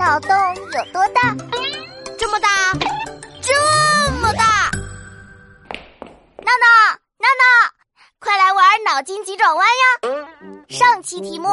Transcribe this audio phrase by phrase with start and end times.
[0.00, 1.36] 脑洞有多大？
[2.18, 2.48] 这么大，
[3.42, 4.70] 这么大！
[6.38, 7.44] 闹闹，闹闹，
[8.18, 10.26] 快来玩脑筋急转弯呀！
[10.70, 11.48] 上期题目：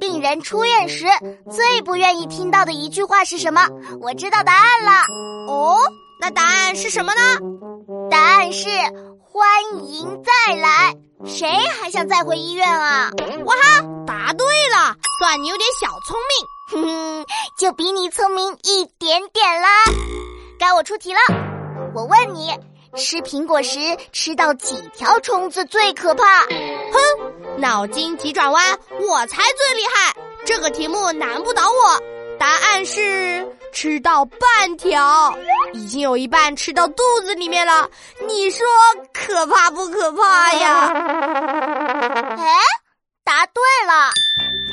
[0.00, 1.04] 病人出院时
[1.50, 3.68] 最不愿意听到的一句话是什么？
[4.00, 4.92] 我知道答案了。
[5.52, 5.76] 哦，
[6.18, 7.20] 那答案是什么呢？
[8.10, 8.70] 答案是
[9.20, 9.46] 欢
[9.84, 10.96] 迎再来。
[11.26, 11.46] 谁
[11.78, 13.10] 还想再回医院啊？
[13.44, 13.84] 哇哈，
[15.22, 16.82] 算你有点小聪明。
[16.82, 17.26] 哼哼，
[17.56, 19.68] 就比你聪明一点点啦。
[20.58, 21.20] 该我出题了，
[21.94, 22.50] 我问你，
[22.96, 23.78] 吃苹果时
[24.10, 26.24] 吃到几条虫子最可怕？
[26.46, 30.12] 哼，脑筋急转弯，我才最厉害。
[30.44, 32.02] 这个题目难不倒我。
[32.36, 35.32] 答案是吃到半条，
[35.72, 37.88] 已经有一半吃到肚子里面了。
[38.26, 38.66] 你说
[39.12, 40.92] 可怕不可怕呀？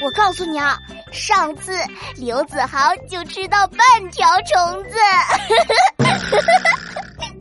[0.01, 0.77] 我告诉你啊，
[1.11, 1.77] 上次
[2.15, 3.79] 刘子豪就吃到半
[4.11, 4.95] 条虫子。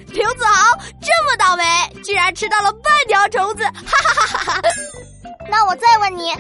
[0.12, 1.62] 刘子豪这么倒霉，
[2.02, 3.62] 居然吃到了半条虫子！
[3.64, 4.60] 哈哈哈哈！
[5.48, 6.34] 那我再问你。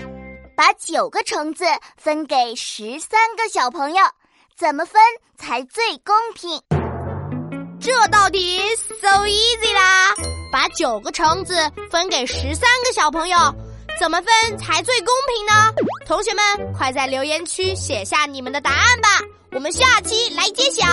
[0.56, 1.64] 把九个橙子
[1.96, 4.02] 分给十三个小朋友，
[4.56, 5.00] 怎么分
[5.36, 6.60] 才最公平？
[7.80, 10.12] 这道题 so easy 啦！
[10.50, 11.54] 把九个橙子
[11.92, 13.38] 分给十三个小朋友，
[13.98, 15.74] 怎么分才最公平呢？
[16.06, 19.08] 同学们，快在留言区写下你们的答案吧！
[19.50, 20.86] 我们下期来揭晓。